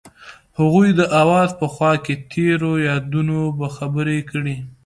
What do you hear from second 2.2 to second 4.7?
تیرو یادونو خبرې کړې.